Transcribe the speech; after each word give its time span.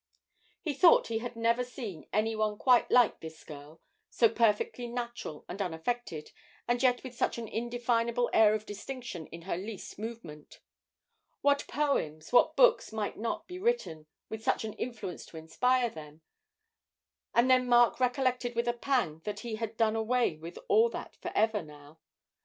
He 0.63 0.73
thought 0.73 1.09
he 1.09 1.19
had 1.19 1.35
never 1.35 1.63
seen 1.63 2.07
any 2.11 2.35
one 2.35 2.57
quite 2.57 2.89
like 2.89 3.19
this 3.19 3.43
girl, 3.43 3.79
so 4.09 4.29
perfectly 4.29 4.87
natural 4.87 5.45
and 5.47 5.61
unaffected, 5.61 6.31
and 6.67 6.81
yet 6.81 7.03
with 7.03 7.13
such 7.13 7.37
an 7.37 7.47
indefinable 7.47 8.27
air 8.33 8.55
of 8.55 8.65
distinction 8.65 9.27
in 9.27 9.43
her 9.43 9.55
least 9.55 9.99
movement. 9.99 10.59
What 11.41 11.67
poems, 11.67 12.33
what 12.33 12.55
books 12.55 12.91
might 12.91 13.15
not 13.19 13.45
be 13.47 13.59
written, 13.59 14.07
with 14.27 14.41
such 14.43 14.65
an 14.65 14.73
influence 14.73 15.23
to 15.27 15.37
inspire 15.37 15.91
them, 15.91 16.21
and 17.35 17.47
then 17.47 17.67
Mark 17.67 17.99
recollected 17.99 18.55
with 18.55 18.67
a 18.67 18.73
pang 18.73 19.19
that 19.19 19.41
he 19.41 19.57
had 19.57 19.77
done 19.77 20.07
with 20.07 20.57
all 20.67 20.89
that 20.89 21.15
for 21.17 21.31
ever 21.35 21.61
now. 21.61 21.99